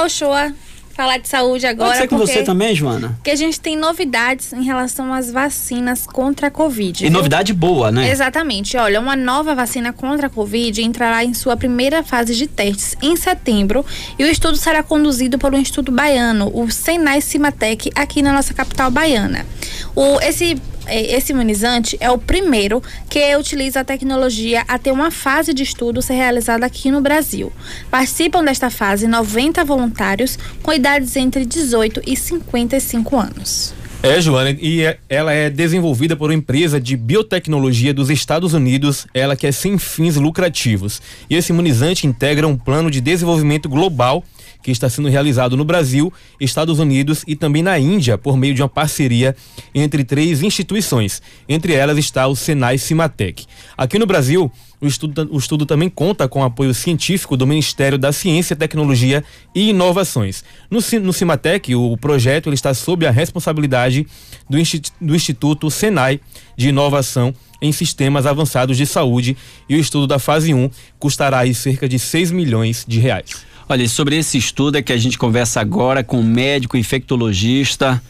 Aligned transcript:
Olá, 0.00 0.06
Ochoa 0.06 0.54
falar 0.94 1.18
de 1.18 1.28
saúde 1.28 1.66
agora. 1.66 1.90
Pode 1.90 2.00
ser 2.00 2.08
com 2.08 2.16
porque, 2.18 2.32
você 2.32 2.42
também, 2.42 2.74
Joana? 2.74 3.18
Que 3.22 3.30
a 3.30 3.36
gente 3.36 3.60
tem 3.60 3.76
novidades 3.76 4.52
em 4.52 4.62
relação 4.62 5.12
às 5.12 5.30
vacinas 5.30 6.06
contra 6.06 6.48
a 6.48 6.50
Covid. 6.50 7.04
E 7.04 7.08
viu? 7.08 7.12
novidade 7.12 7.52
boa, 7.52 7.90
né? 7.90 8.10
Exatamente. 8.10 8.76
Olha, 8.76 9.00
uma 9.00 9.16
nova 9.16 9.54
vacina 9.54 9.92
contra 9.92 10.26
a 10.26 10.30
Covid 10.30 10.82
entrará 10.82 11.24
em 11.24 11.32
sua 11.32 11.56
primeira 11.56 12.02
fase 12.02 12.34
de 12.34 12.46
testes 12.46 12.96
em 13.02 13.14
setembro 13.16 13.84
e 14.18 14.24
o 14.24 14.26
estudo 14.26 14.56
será 14.56 14.82
conduzido 14.82 15.38
pelo 15.38 15.56
Instituto 15.56 15.92
Baiano, 15.92 16.50
o 16.54 16.70
Senai 16.70 17.20
Cimatec, 17.20 17.90
aqui 17.94 18.22
na 18.22 18.32
nossa 18.32 18.54
capital 18.54 18.90
baiana. 18.90 19.46
O, 19.94 20.20
esse 20.20 20.60
esse 20.94 21.32
imunizante 21.32 21.96
é 22.00 22.10
o 22.10 22.18
primeiro 22.18 22.82
que 23.08 23.36
utiliza 23.36 23.80
a 23.80 23.84
tecnologia 23.84 24.64
a 24.66 24.78
ter 24.78 24.92
uma 24.92 25.10
fase 25.10 25.52
de 25.54 25.62
estudo 25.62 26.02
ser 26.02 26.14
realizada 26.14 26.66
aqui 26.66 26.90
no 26.90 27.00
Brasil. 27.00 27.52
Participam 27.90 28.44
desta 28.44 28.70
fase 28.70 29.06
90 29.06 29.64
voluntários 29.64 30.38
com 30.62 30.72
idades 30.72 31.16
entre 31.16 31.44
18 31.44 32.02
e 32.06 32.16
55 32.16 33.16
anos. 33.18 33.74
É, 34.02 34.18
Joana, 34.18 34.56
e 34.58 34.82
é, 34.82 34.96
ela 35.10 35.30
é 35.30 35.50
desenvolvida 35.50 36.16
por 36.16 36.30
uma 36.30 36.34
empresa 36.34 36.80
de 36.80 36.96
biotecnologia 36.96 37.92
dos 37.92 38.08
Estados 38.08 38.54
Unidos, 38.54 39.06
ela 39.12 39.36
que 39.36 39.46
é 39.46 39.52
sem 39.52 39.76
fins 39.76 40.16
lucrativos. 40.16 41.02
E 41.28 41.36
esse 41.36 41.52
imunizante 41.52 42.06
integra 42.06 42.48
um 42.48 42.56
plano 42.56 42.90
de 42.90 42.98
desenvolvimento 42.98 43.68
global 43.68 44.24
que 44.62 44.70
está 44.70 44.88
sendo 44.88 45.08
realizado 45.08 45.56
no 45.56 45.64
Brasil, 45.64 46.12
Estados 46.40 46.78
Unidos 46.78 47.24
e 47.26 47.34
também 47.34 47.62
na 47.62 47.78
Índia, 47.78 48.18
por 48.18 48.36
meio 48.36 48.54
de 48.54 48.62
uma 48.62 48.68
parceria 48.68 49.34
entre 49.74 50.04
três 50.04 50.42
instituições. 50.42 51.22
Entre 51.48 51.72
elas 51.72 51.98
está 51.98 52.26
o 52.26 52.36
Senai 52.36 52.78
Cimatec. 52.78 53.46
Aqui 53.76 53.98
no 53.98 54.06
Brasil, 54.06 54.50
o 54.80 54.86
estudo, 54.86 55.28
o 55.30 55.38
estudo 55.38 55.66
também 55.66 55.90
conta 55.90 56.26
com 56.26 56.42
apoio 56.42 56.72
científico 56.72 57.36
do 57.36 57.46
Ministério 57.46 57.98
da 57.98 58.12
Ciência, 58.12 58.56
Tecnologia 58.56 59.22
e 59.54 59.70
Inovações. 59.70 60.42
No, 60.70 60.80
no 61.00 61.12
Cimatec, 61.12 61.74
o 61.74 61.96
projeto 61.98 62.48
ele 62.48 62.54
está 62.54 62.72
sob 62.72 63.06
a 63.06 63.10
responsabilidade 63.10 64.06
do, 64.48 64.56
do 65.00 65.14
Instituto 65.14 65.70
Senai 65.70 66.20
de 66.56 66.68
Inovação 66.70 67.34
em 67.60 67.72
Sistemas 67.72 68.24
Avançados 68.24 68.76
de 68.76 68.86
Saúde 68.86 69.36
e 69.68 69.76
o 69.76 69.78
estudo 69.78 70.06
da 70.06 70.18
fase 70.18 70.54
1 70.54 70.70
custará 70.98 71.40
aí 71.40 71.54
cerca 71.54 71.88
de 71.88 71.98
6 71.98 72.30
milhões 72.30 72.84
de 72.88 72.98
reais. 72.98 73.49
Olha, 73.72 73.88
sobre 73.88 74.16
esse 74.16 74.36
estudo 74.36 74.78
é 74.78 74.82
que 74.82 74.92
a 74.92 74.96
gente 74.96 75.16
conversa 75.16 75.60
agora 75.60 76.02
com 76.02 76.18
um 76.18 76.24
médico 76.24 76.76
infectologista, 76.76 78.02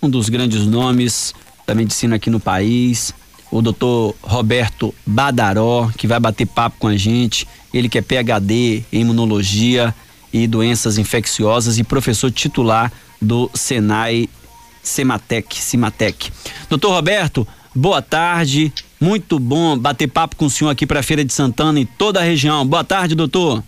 um 0.00 0.08
dos 0.08 0.28
grandes 0.28 0.64
nomes 0.64 1.34
da 1.66 1.74
medicina 1.74 2.14
aqui 2.14 2.30
no 2.30 2.38
país, 2.38 3.12
o 3.50 3.60
doutor 3.60 4.14
Roberto 4.22 4.94
Badaró, 5.04 5.90
que 5.98 6.06
vai 6.06 6.20
bater 6.20 6.46
papo 6.46 6.76
com 6.78 6.86
a 6.86 6.96
gente. 6.96 7.48
Ele 7.74 7.88
que 7.88 7.98
é 7.98 8.00
PhD 8.00 8.84
em 8.92 9.00
imunologia 9.00 9.92
e 10.32 10.46
doenças 10.46 10.98
infecciosas 10.98 11.80
e 11.80 11.82
professor 11.82 12.30
titular 12.30 12.92
do 13.20 13.50
Senai 13.54 14.28
Sematec, 14.84 15.60
Cimatec. 15.60 16.30
Doutor 16.70 16.92
Roberto, 16.92 17.44
boa 17.74 18.00
tarde. 18.00 18.72
Muito 19.00 19.40
bom 19.40 19.76
bater 19.76 20.06
papo 20.06 20.36
com 20.36 20.46
o 20.46 20.50
senhor 20.50 20.70
aqui 20.70 20.86
para 20.86 21.00
a 21.00 21.02
Feira 21.02 21.24
de 21.24 21.32
Santana 21.32 21.80
e 21.80 21.84
toda 21.84 22.20
a 22.20 22.22
região. 22.22 22.64
Boa 22.64 22.84
tarde, 22.84 23.16
doutor. 23.16 23.64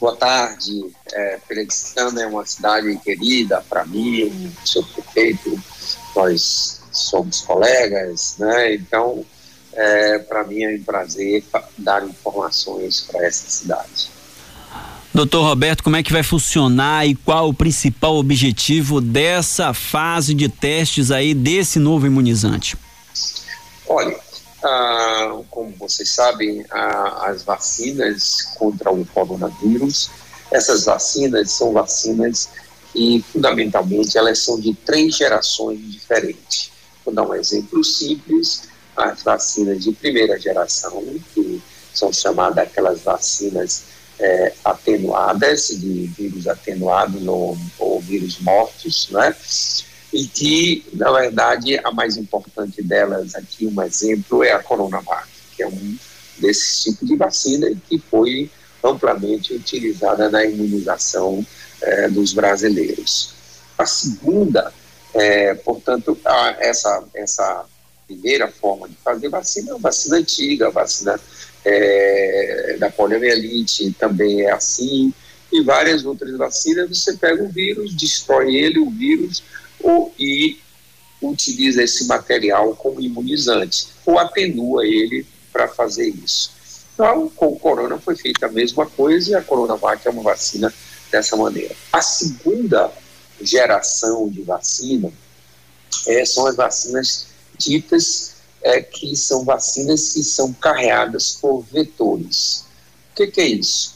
Boa 0.00 0.16
tarde. 0.16 0.90
É, 1.12 1.38
Santana 1.70 2.22
é 2.22 2.26
uma 2.26 2.44
cidade 2.44 2.96
querida 2.98 3.64
para 3.68 3.84
mim, 3.84 4.52
sou 4.64 4.82
prefeito, 4.84 5.58
nós 6.14 6.80
somos 6.92 7.40
colegas, 7.42 8.36
né? 8.38 8.74
Então, 8.74 9.24
é, 9.72 10.18
para 10.18 10.44
mim 10.44 10.62
é 10.62 10.76
um 10.76 10.82
prazer 10.82 11.44
dar 11.76 12.06
informações 12.06 13.02
para 13.02 13.26
essa 13.26 13.48
cidade. 13.48 14.16
Doutor 15.12 15.44
Roberto, 15.44 15.82
como 15.82 15.96
é 15.96 16.02
que 16.02 16.12
vai 16.12 16.22
funcionar 16.22 17.06
e 17.06 17.14
qual 17.14 17.48
o 17.48 17.54
principal 17.54 18.16
objetivo 18.16 19.00
dessa 19.00 19.72
fase 19.72 20.34
de 20.34 20.46
testes 20.46 21.10
aí 21.10 21.32
desse 21.32 21.78
novo 21.78 22.06
imunizante? 22.06 22.76
Olha, 23.88 24.14
ah, 24.62 25.40
como 25.50 25.70
vocês 25.76 26.10
sabem, 26.10 26.64
ah, 26.70 27.26
as 27.28 27.42
vacinas 27.42 28.54
contra 28.58 28.90
o 28.90 29.04
coronavírus, 29.06 30.10
essas 30.50 30.84
vacinas 30.84 31.50
são 31.52 31.72
vacinas 31.72 32.48
que, 32.92 33.24
fundamentalmente, 33.32 34.16
elas 34.16 34.38
são 34.38 34.58
de 34.58 34.74
três 34.74 35.16
gerações 35.16 35.78
diferentes. 35.92 36.70
Vou 37.04 37.14
dar 37.14 37.22
um 37.22 37.34
exemplo 37.34 37.84
simples, 37.84 38.62
as 38.96 39.22
vacinas 39.22 39.84
de 39.84 39.92
primeira 39.92 40.38
geração, 40.38 41.02
que 41.34 41.62
são 41.92 42.12
chamadas 42.12 42.58
aquelas 42.58 43.02
vacinas 43.02 43.84
é, 44.18 44.52
atenuadas, 44.64 45.68
de 45.68 46.06
vírus 46.06 46.46
atenuados 46.46 47.26
ou, 47.26 47.56
ou 47.78 48.00
vírus 48.00 48.38
mortos, 48.40 49.08
né? 49.10 49.34
E 50.12 50.26
que, 50.26 50.84
na 50.92 51.10
verdade, 51.12 51.78
a 51.82 51.90
mais 51.90 52.16
importante 52.16 52.82
delas 52.82 53.34
aqui, 53.34 53.66
um 53.66 53.82
exemplo, 53.82 54.44
é 54.44 54.52
a 54.52 54.62
Coronavac, 54.62 55.28
que 55.54 55.62
é 55.62 55.66
um 55.66 55.96
desses 56.38 56.82
tipos 56.82 57.08
de 57.08 57.16
vacina 57.16 57.68
que 57.88 57.98
foi 57.98 58.50
amplamente 58.82 59.54
utilizada 59.54 60.30
na 60.30 60.44
imunização 60.44 61.44
eh, 61.82 62.08
dos 62.08 62.32
brasileiros. 62.32 63.34
A 63.76 63.86
segunda, 63.86 64.72
eh, 65.14 65.54
portanto, 65.54 66.16
a, 66.24 66.56
essa, 66.60 67.04
essa 67.14 67.64
primeira 68.06 68.48
forma 68.48 68.88
de 68.88 68.94
fazer 68.96 69.28
vacina 69.28 69.70
é 69.70 69.74
uma 69.74 69.80
vacina 69.80 70.16
antiga, 70.18 70.68
a 70.68 70.70
vacina 70.70 71.18
eh, 71.64 72.76
da 72.78 72.90
poliomielite 72.90 73.92
também 73.98 74.42
é 74.42 74.52
assim, 74.52 75.12
e 75.52 75.62
várias 75.62 76.04
outras 76.04 76.36
vacinas, 76.36 76.88
você 76.88 77.16
pega 77.16 77.42
o 77.42 77.48
vírus, 77.48 77.94
destrói 77.94 78.54
ele, 78.54 78.78
o 78.78 78.90
vírus 78.90 79.42
ou, 79.82 80.14
e 80.18 80.58
utiliza 81.20 81.82
esse 81.82 82.06
material 82.06 82.74
como 82.76 83.00
imunizante, 83.00 83.88
ou 84.04 84.18
atenua 84.18 84.86
ele 84.86 85.26
para 85.52 85.68
fazer 85.68 86.08
isso. 86.08 86.50
Então, 86.94 87.28
com 87.28 87.48
o 87.48 87.58
corona 87.58 87.98
foi 87.98 88.16
feita 88.16 88.46
a 88.46 88.50
mesma 88.50 88.86
coisa 88.86 89.32
e 89.32 89.34
a 89.34 89.42
Coronavac 89.42 90.06
é 90.06 90.10
uma 90.10 90.22
vacina 90.22 90.72
dessa 91.10 91.36
maneira. 91.36 91.74
A 91.92 92.00
segunda 92.00 92.90
geração 93.40 94.28
de 94.30 94.42
vacina 94.42 95.12
é, 96.06 96.24
são 96.24 96.46
as 96.46 96.56
vacinas 96.56 97.26
ditas 97.58 98.36
é, 98.62 98.80
que 98.80 99.14
são 99.14 99.44
vacinas 99.44 100.14
que 100.14 100.22
são 100.22 100.52
carreadas 100.54 101.32
por 101.32 101.62
vetores. 101.62 102.64
O 103.12 103.16
que, 103.16 103.26
que 103.26 103.40
é 103.40 103.46
isso? 103.46 103.95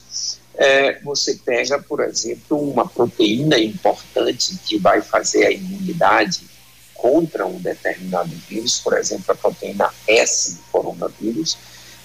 É, 0.60 1.00
você 1.00 1.41
pega, 1.43 1.81
por 1.81 2.00
exemplo, 2.00 2.59
uma 2.71 2.87
proteína 2.87 3.59
importante 3.59 4.59
que 4.66 4.76
vai 4.76 5.00
fazer 5.00 5.47
a 5.47 5.50
imunidade 5.50 6.43
contra 6.93 7.47
um 7.47 7.59
determinado 7.59 8.31
vírus, 8.47 8.78
por 8.78 8.93
exemplo, 8.93 9.25
a 9.28 9.34
proteína 9.34 9.91
S 10.06 10.56
do 10.56 10.62
coronavírus, 10.71 11.56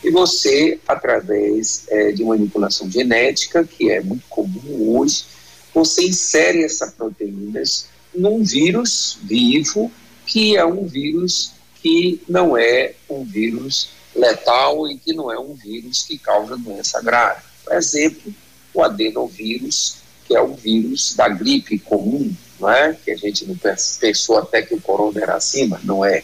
e 0.02 0.10
você, 0.10 0.80
através 0.88 1.84
é, 1.90 2.14
de 2.14 2.24
manipulação 2.24 2.90
genética, 2.90 3.66
que 3.66 3.92
é 3.92 4.00
muito 4.00 4.26
comum 4.30 4.98
hoje, 4.98 5.26
você 5.74 6.08
insere 6.08 6.64
essas 6.64 6.94
proteínas 6.94 7.90
num 8.14 8.42
vírus 8.42 9.20
vivo, 9.24 9.92
que 10.26 10.56
é 10.56 10.64
um 10.66 10.88
vírus 10.88 11.52
que 11.82 12.22
não 12.30 12.56
é 12.56 12.94
um 13.10 13.26
vírus 13.26 13.90
letal 14.16 14.90
e 14.90 14.98
que 14.98 15.12
não 15.12 15.30
é 15.30 15.38
um 15.38 15.54
vírus 15.56 16.04
que 16.04 16.18
causa 16.18 16.56
doença 16.56 17.02
grave. 17.02 17.42
Por 17.66 17.74
exemplo, 17.74 18.34
o 18.76 18.84
adenovírus, 18.84 19.98
que 20.26 20.36
é 20.36 20.42
o 20.42 20.54
vírus 20.54 21.16
da 21.16 21.30
gripe 21.30 21.80
comum, 21.80 22.34
não 22.60 22.70
é? 22.70 22.94
que 22.94 23.12
a 23.12 23.16
gente 23.16 23.46
não 23.46 23.56
pensou 24.00 24.38
até 24.38 24.62
que 24.62 24.74
o 24.74 24.82
corona 24.82 25.22
era 25.22 25.36
acima, 25.36 25.80
não 25.84 26.04
é. 26.04 26.24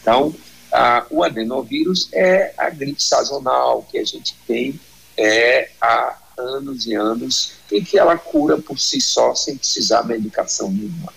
Então, 0.00 0.34
a, 0.72 1.06
o 1.10 1.22
adenovírus 1.22 2.08
é 2.12 2.54
a 2.56 2.70
gripe 2.70 3.02
sazonal 3.02 3.86
que 3.90 3.98
a 3.98 4.04
gente 4.04 4.34
tem 4.46 4.78
é, 5.16 5.70
há 5.80 6.18
anos 6.38 6.86
e 6.86 6.94
anos 6.94 7.52
e 7.70 7.82
que 7.82 7.98
ela 7.98 8.16
cura 8.16 8.58
por 8.58 8.78
si 8.78 9.00
só 9.00 9.34
sem 9.34 9.56
precisar 9.56 10.02
de 10.02 10.08
medicação 10.08 10.70
nenhuma. 10.70 11.12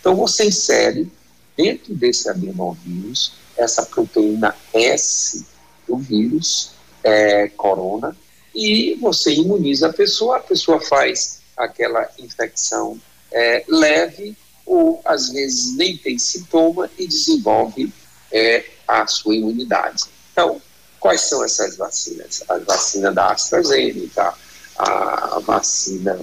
Então, 0.00 0.14
você 0.14 0.46
insere 0.46 1.10
dentro 1.56 1.94
desse 1.94 2.28
adenovírus 2.28 3.32
essa 3.56 3.84
proteína 3.84 4.54
S 4.72 5.44
do 5.86 5.98
vírus 5.98 6.72
é, 7.02 7.48
corona, 7.48 8.16
e 8.54 8.94
você 9.00 9.32
imuniza 9.32 9.88
a 9.88 9.92
pessoa, 9.92 10.38
a 10.38 10.40
pessoa 10.40 10.80
faz 10.80 11.40
aquela 11.56 12.08
infecção 12.18 13.00
é, 13.32 13.64
leve 13.68 14.36
ou 14.66 15.00
às 15.04 15.30
vezes 15.30 15.76
nem 15.76 15.96
tem 15.96 16.18
sintoma 16.18 16.90
e 16.98 17.06
desenvolve 17.06 17.92
é, 18.30 18.64
a 18.86 19.06
sua 19.06 19.34
imunidade. 19.34 20.04
Então, 20.32 20.60
quais 20.98 21.22
são 21.22 21.44
essas 21.44 21.76
vacinas? 21.76 22.42
A 22.48 22.58
vacina 22.58 23.12
da 23.12 23.32
AstraZeneca, 23.32 24.34
a 24.76 25.40
vacina 25.40 26.20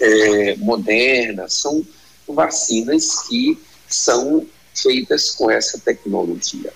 é, 0.00 0.56
moderna, 0.56 1.48
são 1.48 1.84
vacinas 2.28 3.20
que 3.28 3.58
são 3.88 4.46
feitas 4.74 5.30
com 5.30 5.50
essa 5.50 5.78
tecnologia. 5.78 6.72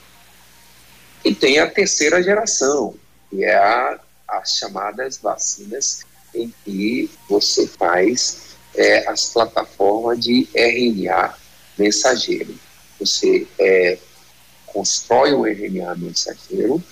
E 1.24 1.34
tem 1.34 1.58
a 1.58 1.68
terceira 1.68 2.22
geração, 2.22 2.94
que 3.28 3.44
é 3.44 3.54
a 3.54 4.00
as 4.30 4.56
chamadas 4.56 5.18
vacinas 5.18 6.00
em 6.34 6.52
que 6.64 7.10
você 7.28 7.66
faz 7.66 8.50
é, 8.74 9.08
as 9.08 9.26
plataformas 9.32 10.20
de 10.20 10.48
RNA 10.54 11.34
mensageiro. 11.78 12.54
Você 12.98 13.46
é, 13.58 13.98
constrói 14.66 15.32
o 15.32 15.46
RNA 15.46 15.94
mensageiro 15.96 16.82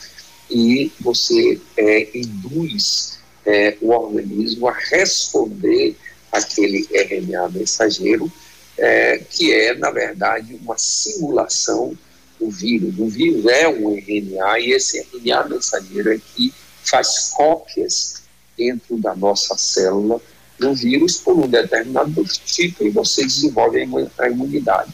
e 0.50 0.90
você 1.00 1.60
é, 1.76 2.08
induz 2.16 3.18
é, 3.46 3.76
o 3.80 3.90
organismo 3.90 4.68
a 4.68 4.72
responder 4.72 5.96
aquele 6.32 6.86
RNA 6.92 7.48
mensageiro, 7.50 8.30
é, 8.76 9.18
que 9.18 9.52
é, 9.52 9.74
na 9.74 9.90
verdade, 9.90 10.58
uma 10.62 10.76
simulação 10.76 11.96
do 12.38 12.50
vírus. 12.50 12.98
O 12.98 13.08
vírus 13.08 13.46
é 13.46 13.68
um 13.68 13.96
RNA 13.96 14.60
e 14.60 14.72
esse 14.72 14.98
RNA 15.00 15.48
mensageiro 15.48 16.12
é 16.12 16.18
que 16.18 16.52
faz 16.84 17.30
cópias 17.34 18.22
dentro 18.56 18.96
da 18.98 19.14
nossa 19.14 19.56
célula 19.56 20.20
do 20.58 20.74
vírus 20.74 21.18
por 21.18 21.38
um 21.38 21.48
determinado 21.48 22.24
tipo 22.24 22.84
e 22.84 22.90
você 22.90 23.22
desenvolve 23.24 23.78
a 24.18 24.28
imunidade. 24.28 24.92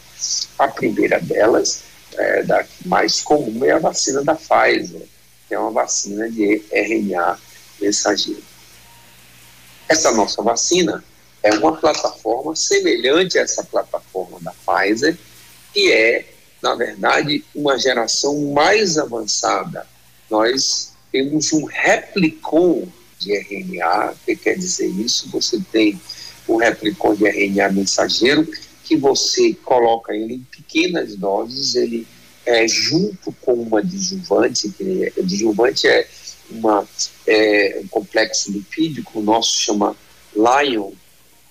A 0.59 0.67
primeira 0.67 1.19
delas, 1.19 1.81
é, 2.13 2.43
da 2.43 2.65
mais 2.85 3.21
comum, 3.21 3.65
é 3.65 3.71
a 3.71 3.79
vacina 3.79 4.23
da 4.23 4.35
Pfizer, 4.35 5.01
que 5.47 5.55
é 5.55 5.59
uma 5.59 5.71
vacina 5.71 6.29
de 6.29 6.63
RNA 6.71 7.39
mensageiro. 7.81 8.43
Essa 9.89 10.11
nossa 10.11 10.41
vacina 10.41 11.03
é 11.41 11.53
uma 11.53 11.75
plataforma 11.75 12.55
semelhante 12.55 13.37
a 13.37 13.41
essa 13.41 13.63
plataforma 13.63 14.39
da 14.41 14.53
Pfizer, 14.53 15.17
que 15.73 15.91
é, 15.91 16.25
na 16.61 16.75
verdade, 16.75 17.43
uma 17.53 17.77
geração 17.77 18.51
mais 18.51 18.97
avançada. 18.97 19.85
Nós 20.29 20.94
temos 21.15 21.53
um 21.53 21.63
replicon 21.63 22.89
de 23.19 23.37
RNA, 23.37 24.11
o 24.11 24.25
que 24.25 24.35
quer 24.35 24.57
dizer 24.57 24.87
isso? 24.87 25.29
Você 25.29 25.61
tem 25.71 25.97
um 26.45 26.57
replicon 26.57 27.15
de 27.15 27.25
RNA 27.25 27.71
mensageiro 27.71 28.45
que 28.83 28.97
você 28.97 29.53
coloca 29.63 30.13
ele 30.13 30.33
em 30.33 30.47
pequenas 30.51 31.15
doses, 31.15 31.75
ele 31.75 32.05
é 32.45 32.67
junto 32.67 33.31
com 33.39 33.53
uma 33.53 33.79
adjuvante, 33.79 34.69
que 34.71 35.05
é, 35.05 35.21
adjuvante 35.21 35.87
é, 35.87 36.05
uma, 36.51 36.85
é 37.25 37.79
um 37.81 37.87
complexo 37.87 38.51
lipídico, 38.51 39.19
o 39.19 39.23
nosso 39.23 39.57
chama 39.61 39.95
Lion, 40.35 40.91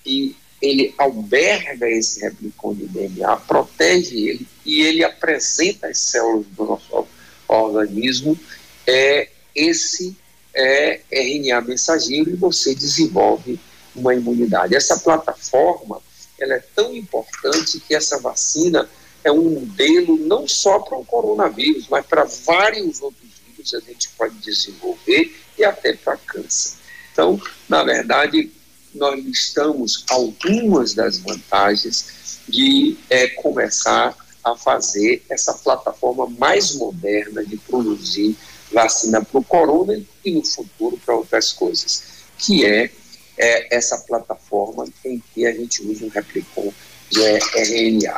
e 0.04 0.36
ele 0.60 0.94
alberga 0.98 1.88
esse 1.88 2.20
replicon 2.20 2.74
de 2.74 2.86
DNA, 2.86 3.34
protege 3.38 4.28
ele 4.28 4.46
e 4.66 4.82
ele 4.82 5.02
apresenta 5.02 5.86
às 5.86 5.98
células 5.98 6.44
do 6.54 6.64
nosso 6.66 7.06
organismo 7.48 8.38
é, 8.86 9.28
esse 9.54 10.16
é, 10.54 11.00
RNA 11.10 11.60
mensageiro 11.62 12.30
e 12.30 12.36
você 12.36 12.74
desenvolve 12.74 13.58
uma 13.94 14.14
imunidade. 14.14 14.74
Essa 14.74 14.98
plataforma 14.98 16.00
ela 16.38 16.54
é 16.54 16.64
tão 16.74 16.94
importante 16.94 17.80
que 17.80 17.94
essa 17.94 18.18
vacina 18.18 18.88
é 19.22 19.30
um 19.30 19.50
modelo 19.50 20.16
não 20.18 20.46
só 20.46 20.78
para 20.80 20.98
o 20.98 21.04
coronavírus, 21.04 21.86
mas 21.88 22.04
para 22.04 22.24
vários 22.24 23.00
outros 23.00 23.30
vírus 23.46 23.74
a 23.74 23.80
gente 23.80 24.10
pode 24.10 24.34
desenvolver 24.38 25.34
e 25.56 25.64
até 25.64 25.94
para 25.94 26.16
câncer. 26.16 26.76
Então, 27.12 27.40
na 27.68 27.82
verdade, 27.82 28.52
nós 28.94 29.22
listamos 29.24 30.04
algumas 30.10 30.94
das 30.94 31.18
vantagens 31.18 32.40
de 32.48 32.96
é, 33.08 33.28
começar 33.28 34.16
a 34.42 34.54
fazer 34.56 35.24
essa 35.30 35.54
plataforma 35.54 36.28
mais 36.28 36.74
moderna 36.74 37.44
de 37.44 37.56
produzir 37.56 38.36
vacina 38.74 39.24
para 39.24 39.38
o 39.38 39.44
corona 39.44 39.98
e 40.24 40.30
no 40.32 40.44
futuro 40.44 40.98
para 41.04 41.14
outras 41.14 41.52
coisas, 41.52 42.02
que 42.36 42.64
é, 42.64 42.90
é, 43.38 43.76
essa 43.76 43.96
plataforma 43.98 44.86
em 45.04 45.22
que 45.32 45.46
a 45.46 45.52
gente 45.52 45.82
usa 45.82 46.04
um 46.04 46.08
replicon 46.08 46.72
de 47.10 47.20
RNA. 47.20 48.12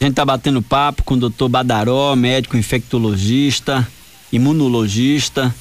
A 0.00 0.04
gente 0.04 0.12
está 0.12 0.24
batendo 0.24 0.60
papo 0.60 1.04
com 1.04 1.14
o 1.14 1.18
doutor 1.18 1.48
Badaró, 1.48 2.14
médico 2.14 2.56
infectologista, 2.56 3.86
imunologista, 4.30 5.54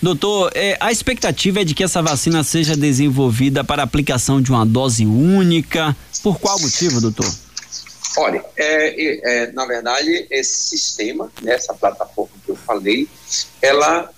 Doutor, 0.00 0.52
é, 0.54 0.76
a 0.80 0.92
expectativa 0.92 1.62
é 1.62 1.64
de 1.64 1.74
que 1.74 1.82
essa 1.82 2.02
vacina 2.02 2.44
seja 2.44 2.76
desenvolvida 2.76 3.64
para 3.64 3.82
aplicação 3.82 4.40
de 4.40 4.50
uma 4.50 4.64
dose 4.64 5.06
única. 5.06 5.96
Por 6.22 6.38
qual 6.38 6.60
motivo, 6.60 7.00
doutor? 7.00 7.28
Olha, 8.16 8.44
é, 8.56 9.42
é, 9.44 9.52
na 9.52 9.66
verdade, 9.66 10.26
esse 10.30 10.68
sistema, 10.68 11.30
né, 11.42 11.54
essa 11.54 11.74
plataforma 11.74 12.32
que 12.44 12.50
eu 12.50 12.56
falei, 12.56 13.08
ela 13.60 14.10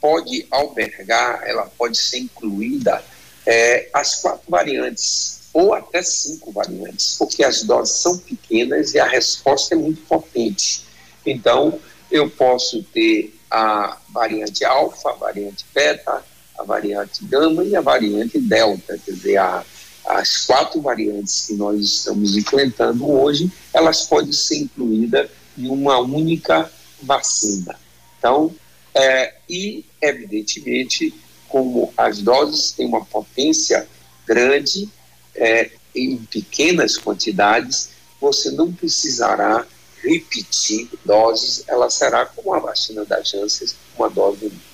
pode 0.00 0.46
albergar, 0.50 1.42
ela 1.44 1.66
pode 1.76 1.98
ser 1.98 2.18
incluída 2.18 3.02
é, 3.46 3.88
as 3.92 4.16
quatro 4.16 4.48
variantes 4.48 5.38
ou 5.52 5.74
até 5.74 6.02
cinco 6.02 6.52
variantes, 6.52 7.16
porque 7.18 7.42
as 7.42 7.62
doses 7.62 7.96
são 7.96 8.18
pequenas 8.18 8.94
e 8.94 9.00
a 9.00 9.06
resposta 9.06 9.74
é 9.74 9.78
muito 9.78 10.02
potente. 10.02 10.84
Então, 11.24 11.80
eu 12.10 12.30
posso 12.30 12.82
ter 12.84 13.34
a 13.50 13.96
variante 14.10 14.64
alfa, 14.64 15.10
a 15.10 15.14
variante 15.14 15.64
beta, 15.74 16.22
a 16.58 16.62
variante 16.62 17.24
gama 17.24 17.64
e 17.64 17.74
a 17.74 17.80
variante 17.80 18.38
delta, 18.38 18.98
quer 19.04 19.12
dizer, 19.12 19.36
a, 19.38 19.64
as 20.08 20.46
quatro 20.46 20.80
variantes 20.80 21.46
que 21.46 21.52
nós 21.52 21.78
estamos 21.80 22.34
enfrentando 22.34 23.08
hoje, 23.10 23.52
elas 23.74 24.06
podem 24.06 24.32
ser 24.32 24.56
incluídas 24.56 25.28
em 25.56 25.68
uma 25.68 25.98
única 25.98 26.70
vacina. 27.02 27.78
Então, 28.18 28.54
é, 28.94 29.34
e 29.48 29.84
evidentemente, 30.00 31.14
como 31.46 31.92
as 31.94 32.22
doses 32.22 32.72
têm 32.72 32.86
uma 32.86 33.04
potência 33.04 33.86
grande 34.26 34.88
é, 35.34 35.70
em 35.94 36.16
pequenas 36.16 36.96
quantidades, 36.96 37.90
você 38.18 38.50
não 38.50 38.72
precisará 38.72 39.66
repetir 40.02 40.88
doses, 41.04 41.64
ela 41.68 41.90
será 41.90 42.24
como 42.24 42.54
a 42.54 42.58
vacina 42.58 43.04
da 43.04 43.22
Janssen, 43.22 43.68
uma 43.96 44.08
dose 44.08 44.46
única. 44.46 44.67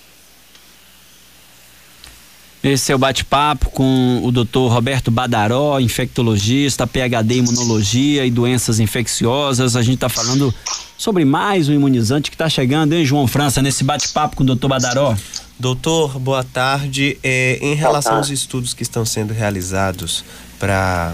Esse 2.64 2.92
é 2.92 2.94
o 2.94 2.98
bate-papo 2.98 3.68
com 3.68 4.22
o 4.24 4.32
Dr. 4.32 4.70
Roberto 4.70 5.10
Badaró, 5.10 5.78
infectologista, 5.78 6.86
PhD 6.86 7.34
em 7.34 7.38
imunologia 7.40 8.24
e 8.24 8.30
doenças 8.30 8.80
infecciosas. 8.80 9.76
A 9.76 9.82
gente 9.82 9.96
está 9.96 10.08
falando 10.08 10.52
sobre 10.96 11.26
mais 11.26 11.68
um 11.68 11.74
imunizante 11.74 12.30
que 12.30 12.34
está 12.34 12.48
chegando, 12.48 12.94
hein, 12.94 13.04
João 13.04 13.26
França, 13.26 13.60
nesse 13.60 13.84
bate-papo 13.84 14.34
com 14.34 14.44
o 14.44 14.46
Dr. 14.46 14.66
Badaró. 14.66 15.14
Doutor, 15.58 16.18
boa 16.18 16.42
tarde. 16.42 17.18
É, 17.22 17.58
em 17.60 17.74
relação 17.74 18.16
aos 18.16 18.30
estudos 18.30 18.72
que 18.72 18.82
estão 18.82 19.04
sendo 19.04 19.34
realizados 19.34 20.24
para 20.58 21.12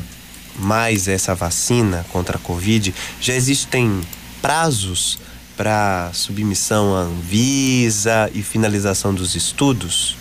mais 0.57 1.09
essa 1.09 1.35
vacina 1.35 2.07
contra 2.13 2.37
a 2.37 2.41
Covid, 2.41 2.95
já 3.21 3.35
existem 3.35 4.01
prazos 4.41 5.19
para 5.57 6.13
submissão 6.13 6.95
à 6.95 7.01
Anvisa 7.01 8.31
e 8.33 8.41
finalização 8.41 9.13
dos 9.13 9.35
estudos? 9.35 10.20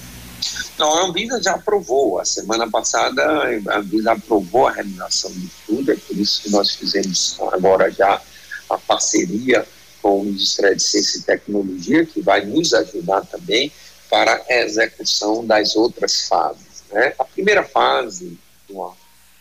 Não, 0.80 0.98
a 0.98 1.06
Anvisa 1.06 1.44
já 1.44 1.56
aprovou. 1.56 2.20
A 2.20 2.26
semana 2.26 2.70
passada 2.70 3.22
a 3.68 3.78
Anvisa 3.78 4.14
aprovou 4.14 4.68
a 4.68 4.72
realização 4.72 5.30
do 5.30 5.46
estudo, 5.46 5.92
é 5.92 5.96
por 5.96 6.18
isso 6.18 6.42
que 6.42 6.50
nós 6.50 6.74
fizemos 6.74 7.38
agora 7.52 7.92
já 7.92 8.22
a 8.70 8.78
parceria 8.78 9.68
com 10.02 10.22
o 10.22 10.24
Ministério 10.24 10.78
de 10.78 10.82
Ciência 10.82 11.20
e 11.20 11.24
Tecnologia, 11.24 12.06
que 12.06 12.22
vai 12.22 12.46
nos 12.46 12.74
ajudar 12.74 13.26
também 13.26 13.70
para 14.10 14.42
a 14.50 14.54
execução 14.62 15.46
das 15.46 15.76
outras 15.76 16.28
fases. 16.28 16.84
Né? 16.90 17.14
A 17.20 17.26
primeira 17.26 17.64
fase, 17.64 18.40
uma 18.70 18.94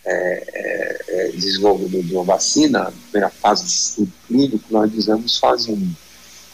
é, 0.04 0.44
é, 0.52 0.98
é, 1.08 1.28
desenvolvimento 1.28 2.06
de 2.06 2.14
uma 2.14 2.24
vacina, 2.24 2.88
a 2.88 2.92
primeira 2.92 3.30
fase 3.30 3.64
de 3.64 3.70
estudo 3.70 4.12
clínico, 4.26 4.64
nós 4.70 4.90
dizemos 4.90 5.38
fase 5.38 5.70
1. 5.70 5.94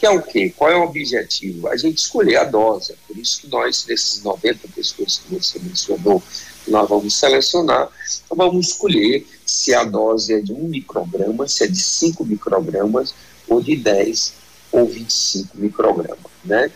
Que 0.04 0.08
é 0.08 0.10
o 0.10 0.20
quê? 0.20 0.52
Qual 0.54 0.70
é 0.70 0.76
o 0.76 0.82
objetivo? 0.82 1.66
A 1.66 1.78
gente 1.78 1.96
escolher 1.96 2.36
a 2.36 2.44
dose. 2.44 2.92
É 2.92 2.96
por 3.08 3.16
isso 3.16 3.40
que 3.40 3.48
nós, 3.48 3.84
desses 3.84 4.22
90 4.22 4.68
pessoas 4.68 5.16
que 5.16 5.34
você 5.34 5.58
mencionou, 5.58 6.22
nós 6.68 6.86
vamos 6.86 7.16
selecionar, 7.16 7.88
então 8.22 8.36
vamos 8.36 8.66
escolher 8.66 9.26
se 9.46 9.72
a 9.72 9.82
dose 9.82 10.34
é 10.34 10.40
de 10.42 10.52
1 10.52 10.68
micrograma, 10.68 11.48
se 11.48 11.64
é 11.64 11.66
de 11.68 11.80
5 11.80 12.22
microgramas, 12.22 13.14
ou 13.48 13.62
de 13.62 13.76
10 13.76 14.34
ou 14.72 14.86
25 14.86 15.56
microgramas, 15.56 16.30
né? 16.44 16.70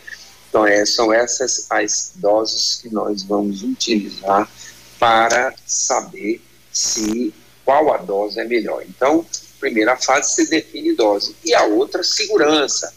Então, 0.48 0.66
é, 0.66 0.86
são 0.86 1.12
essas 1.12 1.66
as 1.68 2.12
doses 2.14 2.76
que 2.80 2.88
nós 2.88 3.24
vamos 3.24 3.62
utilizar 3.62 4.50
para 4.98 5.52
saber 5.66 6.40
se 6.72 7.34
qual 7.62 7.92
a 7.92 7.98
dose 7.98 8.40
é 8.40 8.44
melhor. 8.44 8.82
Então, 8.88 9.26
primeira 9.60 9.98
fase 9.98 10.34
se 10.34 10.48
define 10.48 10.94
dose 10.94 11.36
e 11.44 11.52
a 11.52 11.64
outra 11.64 12.02
segurança. 12.02 12.96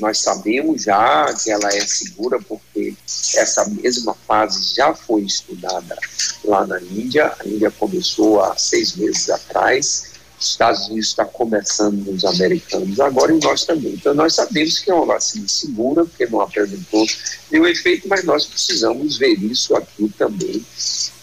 Nós 0.00 0.18
sabemos 0.18 0.82
já 0.82 1.32
que 1.34 1.50
ela 1.50 1.68
é 1.68 1.80
segura 1.86 2.40
porque 2.40 2.94
essa 3.34 3.64
mesma 3.68 4.14
fase 4.26 4.74
já 4.74 4.94
foi 4.94 5.22
estudada 5.22 5.96
lá 6.44 6.66
na 6.66 6.80
Índia. 6.80 7.32
A 7.38 7.46
Índia 7.46 7.70
começou 7.70 8.42
há 8.42 8.56
seis 8.56 8.96
meses 8.96 9.28
atrás. 9.28 10.10
Os 10.38 10.52
Estados 10.52 10.86
Unidos 10.88 11.08
está 11.08 11.24
começando 11.26 12.06
nos 12.06 12.24
americanos 12.24 12.98
agora 12.98 13.32
e 13.32 13.38
nós 13.40 13.64
também. 13.64 13.92
Então 13.92 14.14
nós 14.14 14.34
sabemos 14.34 14.78
que 14.78 14.90
é 14.90 14.94
uma 14.94 15.04
vacina 15.04 15.46
segura, 15.46 16.04
porque 16.06 16.26
não 16.26 16.40
apresentou 16.40 17.06
nenhum 17.50 17.66
efeito, 17.66 18.08
mas 18.08 18.24
nós 18.24 18.46
precisamos 18.46 19.18
ver 19.18 19.34
isso 19.34 19.76
aqui 19.76 20.10
também 20.16 20.64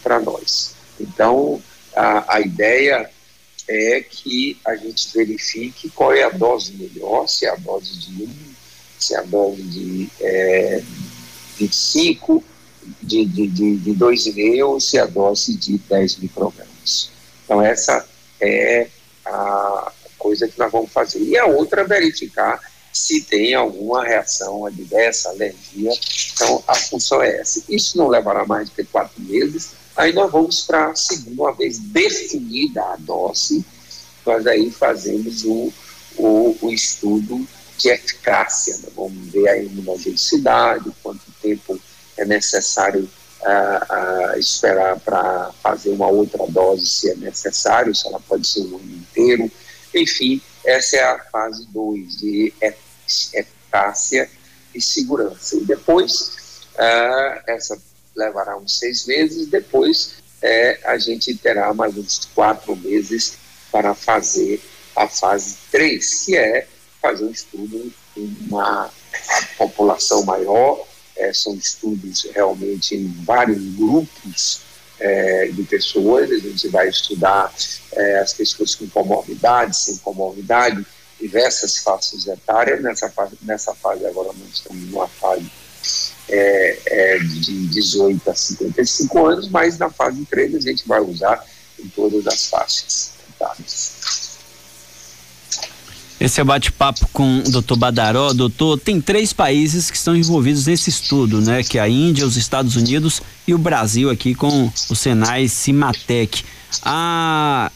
para 0.04 0.20
nós. 0.20 0.74
Então 1.00 1.60
a, 1.96 2.36
a 2.36 2.40
ideia 2.40 3.10
é 3.68 4.00
que 4.00 4.56
a 4.64 4.74
gente 4.76 5.12
verifique 5.12 5.90
qual 5.90 6.12
é 6.12 6.22
a 6.22 6.30
dose 6.30 6.72
melhor, 6.72 7.28
se 7.28 7.44
é 7.44 7.50
a 7.50 7.56
dose 7.56 7.98
de 7.98 8.22
1, 8.22 8.28
se 8.98 9.14
é 9.14 9.18
a 9.18 9.22
dose 9.22 9.62
de 9.62 10.08
é, 10.20 10.82
25, 11.58 12.42
de, 13.02 13.24
de, 13.24 13.46
de, 13.46 13.76
de 13.76 13.90
2,5 13.92 14.66
ou 14.66 14.80
se 14.80 14.98
é 14.98 15.02
a 15.02 15.06
dose 15.06 15.54
de 15.56 15.78
10 15.78 16.16
microgramas. 16.18 17.10
Então, 17.44 17.62
essa 17.62 18.06
é 18.40 18.88
a 19.24 19.92
coisa 20.16 20.48
que 20.48 20.58
nós 20.58 20.70
vamos 20.70 20.90
fazer. 20.90 21.20
E 21.20 21.36
a 21.36 21.46
outra 21.46 21.82
é 21.82 21.84
verificar 21.84 22.60
se 22.92 23.20
tem 23.22 23.54
alguma 23.54 24.04
reação 24.04 24.66
adversa, 24.66 25.30
alergia. 25.30 25.92
Então, 26.32 26.62
a 26.66 26.74
função 26.74 27.22
é 27.22 27.40
essa. 27.40 27.62
Isso 27.68 27.96
não 27.96 28.08
levará 28.08 28.44
mais 28.46 28.70
de 28.70 28.84
quatro 28.84 29.20
meses, 29.22 29.72
Aí 29.98 30.12
nós 30.12 30.30
vamos 30.30 30.60
para 30.60 30.94
segunda, 30.94 31.42
uma 31.42 31.52
vez 31.52 31.76
definida 31.80 32.80
a 32.84 32.96
dose, 32.96 33.64
nós 34.24 34.46
aí 34.46 34.70
fazemos 34.70 35.44
o, 35.44 35.72
o, 36.16 36.56
o 36.62 36.70
estudo 36.70 37.44
de 37.78 37.88
eficácia. 37.90 38.76
Né? 38.78 38.88
Vamos 38.94 39.32
ver 39.32 39.48
a 39.48 39.56
imunogenicidade, 39.56 40.90
quanto 41.02 41.22
tempo 41.40 41.80
é 42.16 42.24
necessário 42.24 43.08
uh, 43.40 44.34
uh, 44.34 44.38
esperar 44.38 44.98
para 45.00 45.52
fazer 45.62 45.90
uma 45.90 46.08
outra 46.08 46.46
dose, 46.48 46.86
se 46.86 47.10
é 47.10 47.14
necessário, 47.14 47.94
se 47.94 48.06
ela 48.06 48.20
pode 48.20 48.46
ser 48.46 48.60
um 48.60 48.76
ano 48.76 48.96
inteiro. 48.96 49.50
Enfim, 49.94 50.42
essa 50.64 50.96
é 50.96 51.04
a 51.04 51.18
fase 51.18 51.66
2 51.68 52.18
de 52.18 52.52
eficácia 53.32 54.28
e 54.74 54.80
segurança. 54.80 55.56
E 55.56 55.64
depois, 55.64 56.62
uh, 56.74 57.40
essa 57.46 57.80
levará 58.14 58.56
uns 58.56 58.78
seis 58.78 59.06
meses, 59.06 59.46
depois 59.46 60.14
é, 60.42 60.80
a 60.84 60.98
gente 60.98 61.34
terá 61.36 61.72
mais 61.72 61.96
uns 61.96 62.28
quatro 62.34 62.74
meses 62.76 63.38
para 63.70 63.94
fazer 63.94 64.60
a 64.94 65.06
fase 65.08 65.56
3, 65.70 66.24
que 66.24 66.36
é 66.36 66.66
fazer 67.00 67.24
um 67.24 67.30
estudo 67.30 67.92
em 68.16 68.36
uma 68.48 68.90
população 69.56 70.24
maior, 70.24 70.86
é, 71.16 71.32
são 71.32 71.54
estudos 71.54 72.28
realmente 72.32 72.94
em 72.94 73.08
vários 73.24 73.62
grupos 73.74 74.60
é, 75.00 75.48
de 75.48 75.62
pessoas, 75.64 76.30
a 76.30 76.38
gente 76.38 76.68
vai 76.68 76.88
estudar 76.88 77.52
é, 77.92 78.18
as 78.18 78.32
pessoas 78.32 78.74
com 78.74 78.88
comorbidade, 78.88 79.76
sem 79.76 79.96
comorbidade, 79.98 80.84
diversas 81.20 81.78
faixas 81.78 82.26
etárias, 82.26 82.82
nessa 82.82 83.10
fase, 83.10 83.36
nessa 83.42 83.74
fase 83.74 84.06
agora 84.06 84.28
nós 84.28 84.54
estamos 84.54 84.90
numa 84.90 85.08
fase 85.08 85.50
é, 86.28 86.78
é, 86.86 87.18
de 87.18 87.66
18 87.68 88.30
a 88.30 88.34
55 88.34 89.26
anos, 89.26 89.48
mas 89.48 89.78
na 89.78 89.90
fase 89.90 90.24
3 90.26 90.54
a 90.54 90.60
gente 90.60 90.86
vai 90.86 91.00
usar 91.00 91.44
em 91.78 91.88
todas 91.88 92.26
as 92.26 92.46
faixas 92.46 93.18
Esse 96.20 96.40
é 96.40 96.42
o 96.42 96.46
bate-papo 96.46 97.08
com 97.12 97.38
o 97.38 97.50
doutor 97.50 97.76
Badaró. 97.76 98.32
Doutor, 98.32 98.78
tem 98.78 99.00
três 99.00 99.32
países 99.32 99.88
que 99.88 99.96
estão 99.96 100.16
envolvidos 100.16 100.66
nesse 100.66 100.90
estudo, 100.90 101.40
né? 101.40 101.62
Que 101.62 101.78
é 101.78 101.80
a 101.80 101.88
Índia, 101.88 102.26
os 102.26 102.36
Estados 102.36 102.74
Unidos 102.74 103.22
e 103.46 103.54
o 103.54 103.58
Brasil 103.58 104.10
aqui 104.10 104.34
com 104.34 104.70
o 104.90 104.96
Senai 104.96 105.46
Cimatec. 105.46 106.44
Ah, 106.82 107.70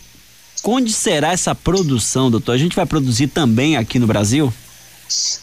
onde 0.65 0.93
será 0.93 1.33
essa 1.33 1.55
produção, 1.55 2.33
doutor? 2.33 2.53
A 2.53 2.59
gente 2.59 2.75
vai 2.75 2.85
produzir 2.85 3.29
também 3.29 3.77
aqui 3.77 4.01
no 4.01 4.09
Brasil? 4.09 4.53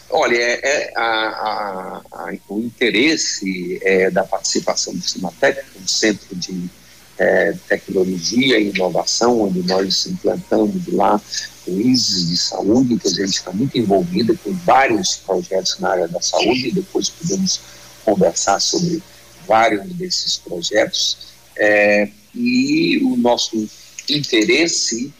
Olha, 0.10 0.36
é, 0.36 0.60
é 0.64 0.94
a, 0.98 1.02
a, 1.02 2.02
a, 2.12 2.34
o 2.50 2.60
interesse 2.60 3.80
é, 3.82 4.12
da 4.12 4.24
participação 4.24 4.94
do 4.94 5.02
Cimatec, 5.02 5.62
um 5.82 5.88
centro 5.88 6.36
de 6.36 6.70
é, 7.18 7.54
tecnologia 7.68 8.60
e 8.60 8.70
inovação, 8.70 9.42
onde 9.42 9.62
nós 9.64 10.06
implantamos 10.08 10.88
lá 10.88 11.22
o 11.70 11.80
ISIS 11.80 12.30
de 12.30 12.38
saúde, 12.38 12.98
que 12.98 13.08
a 13.08 13.12
gente 13.12 13.38
está 13.38 13.52
muito 13.52 13.78
envolvida 13.78 14.36
com 14.44 14.52
vários 14.54 15.18
projetos 15.18 15.78
na 15.80 15.90
área 15.90 16.08
da 16.08 16.22
saúde, 16.22 16.72
depois 16.72 17.10
podemos 17.10 17.60
conversar 18.04 18.60
sobre 18.60 19.02
vários 19.48 19.86
desses 19.94 20.38
projetos. 20.38 21.18
É, 21.58 22.10
e 22.34 23.00
o 23.04 23.18
nosso 23.18 23.68
interesse 24.10 25.14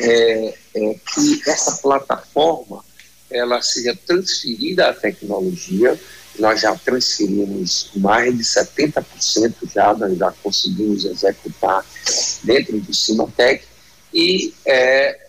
é, 0.00 0.54
é 0.74 0.94
que 1.14 1.42
essa 1.46 1.76
plataforma 1.82 2.84
ela 3.30 3.60
seja 3.62 3.96
transferida 4.06 4.88
à 4.88 4.94
tecnologia. 4.94 5.98
Nós 6.38 6.60
já 6.60 6.74
transferimos 6.76 7.90
mais 7.96 8.36
de 8.36 8.42
70% 8.42 9.54
já, 9.72 9.94
nós 9.94 10.16
já 10.18 10.32
conseguimos 10.42 11.04
executar 11.04 11.84
dentro 12.42 12.80
do 12.80 12.94
Cimatec 12.94 13.64
e 14.12 14.52
é, 14.64 15.23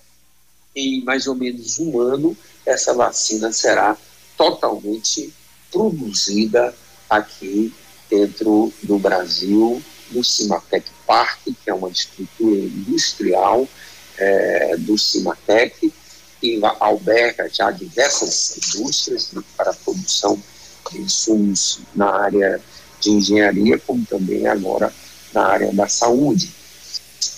em 0.75 1.03
mais 1.03 1.27
ou 1.27 1.36
menos 1.36 1.79
um 1.79 2.00
ano 2.00 2.36
essa 2.65 2.94
vacina 2.94 3.51
será 3.53 3.98
totalmente 4.38 5.34
produzida 5.72 6.75
aqui 7.10 7.74
dentro 8.10 8.72
do 8.84 8.98
Brasil, 8.98 9.82
no 10.12 10.24
Cimatec 10.24 10.89
Park, 11.05 11.39
que 11.46 11.70
é 11.70 11.74
uma 11.74 11.89
estrutura 11.89 12.60
industrial 12.60 13.67
é, 14.17 14.75
do 14.77 14.98
Cimatec, 14.98 15.91
que 16.39 16.60
alberga 16.79 17.50
já 17.51 17.72
diversas 17.72 18.58
indústrias 18.58 19.32
para 19.55 19.72
a 19.72 19.74
produção 19.74 20.41
de 20.91 21.00
insumos 21.00 21.79
na 21.96 22.10
área 22.10 22.62
de 23.00 23.10
engenharia, 23.10 23.79
como 23.79 24.05
também 24.05 24.46
agora 24.48 24.94
na 25.34 25.48
área 25.48 25.72
da 25.74 25.88
saúde. 25.88 26.51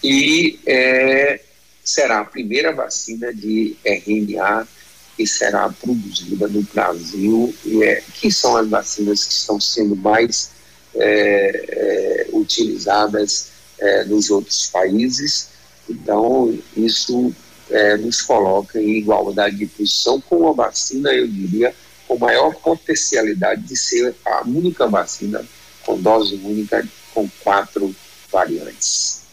E 0.03 0.59
é, 0.65 1.39
será 1.87 2.19
a 2.19 2.25
primeira 2.25 2.73
vacina 2.73 3.33
de 3.33 3.77
RNA 3.85 4.67
que 5.15 5.25
será 5.25 5.69
produzida 5.69 6.47
no 6.49 6.61
Brasil, 6.63 7.55
é, 7.81 8.03
que 8.13 8.29
são 8.29 8.57
as 8.57 8.67
vacinas 8.67 9.23
que 9.23 9.31
estão 9.31 9.59
sendo 9.59 9.95
mais 9.95 10.51
é, 10.93 11.65
é, 11.69 12.27
utilizadas 12.33 13.47
é, 13.79 14.03
nos 14.03 14.29
outros 14.29 14.67
países. 14.67 15.47
Então, 15.89 16.59
isso 16.75 17.33
é, 17.69 17.95
nos 17.95 18.21
coloca 18.21 18.81
em 18.81 18.97
igualdade 18.97 19.55
de 19.55 19.65
posição 19.65 20.19
com 20.19 20.49
a 20.49 20.51
vacina, 20.51 21.13
eu 21.13 21.25
diria, 21.25 21.73
com 22.05 22.17
maior 22.17 22.53
potencialidade 22.55 23.61
de 23.61 23.77
ser 23.77 24.13
a 24.25 24.41
única 24.41 24.87
vacina 24.87 25.43
com 25.85 25.99
dose 25.99 26.35
única 26.35 26.85
com 27.13 27.29
quatro 27.41 27.95
variantes. 28.29 29.26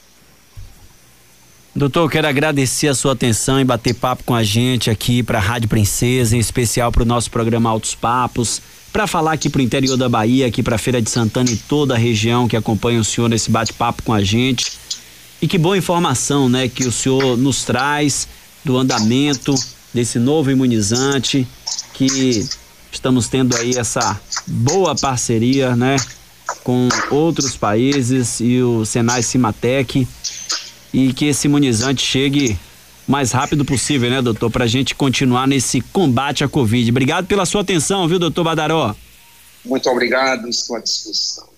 Doutor, 1.77 2.09
quero 2.09 2.29
agradecer 2.29 2.87
a 2.87 2.95
sua 2.95 3.15
atenção 3.15 3.61
e 3.61 3.65
bater 3.65 3.95
papo 3.95 4.23
com 4.23 4.33
a 4.33 4.45
gente 4.45 4.91
aqui 4.91 5.25
para 5.25 5.39
a 5.39 5.43
Rádio 5.43 5.69
Princesa, 5.69 6.37
em 6.37 6.39
especial 6.39 6.93
para 6.93 7.03
o 7.03 7.05
nosso 7.05 7.29
programa 7.33 7.69
Altos 7.69 7.97
Papos, 7.97 8.63
para 8.93 9.09
falar 9.09 9.33
aqui 9.33 9.51
para 9.51 9.59
o 9.59 9.63
interior 9.63 9.97
da 9.97 10.09
Bahia, 10.09 10.47
aqui 10.47 10.63
para 10.63 10.77
a 10.77 10.79
Feira 10.79 11.03
de 11.03 11.11
Santana 11.11 11.51
e 11.51 11.57
toda 11.57 11.95
a 11.95 11.99
região 11.99 12.47
que 12.47 12.57
acompanha 12.57 13.01
o 13.01 13.05
senhor 13.05 13.29
nesse 13.29 13.51
bate-papo 13.51 14.05
com 14.05 14.13
a 14.13 14.23
gente. 14.23 14.71
E 15.43 15.49
que 15.49 15.59
boa 15.59 15.77
informação, 15.77 16.49
né, 16.49 16.69
que 16.69 16.87
o 16.87 16.93
senhor 16.93 17.37
nos 17.37 17.65
traz 17.65 18.29
do 18.65 18.79
andamento 18.79 19.53
desse 19.93 20.21
novo 20.21 20.53
imunizante 20.53 21.45
que 21.93 22.49
estamos 22.93 23.27
tendo 23.27 23.57
aí 23.57 23.77
essa 23.77 24.21
boa 24.47 24.95
parceria, 24.95 25.75
né, 25.75 25.97
com 26.63 26.89
outros 27.11 27.57
países 27.57 28.39
e 28.39 28.63
o 28.63 28.85
Senai 28.85 29.25
Cimatec 29.25 30.07
e 30.95 31.13
que 31.13 31.27
esse 31.27 31.49
imunizante 31.49 32.07
chegue 32.07 32.57
mais 33.07 33.33
rápido 33.33 33.65
possível, 33.65 34.09
né, 34.09 34.23
doutor, 34.23 34.49
para 34.49 34.65
a 34.65 34.69
gente 34.69 34.95
continuar 34.95 35.47
nesse 35.49 35.81
combate 35.81 36.45
à 36.45 36.49
Covid. 36.49 36.89
Obrigado 36.89 37.27
pela 37.27 37.45
sua 37.45 37.63
atenção, 37.63 38.07
viu, 38.07 38.19
doutor 38.19 38.45
Badaró? 38.45 38.95
Muito 39.65 39.91
obrigado, 39.91 40.49
estou 40.49 40.77
à 40.77 40.81
disposição. 40.81 41.54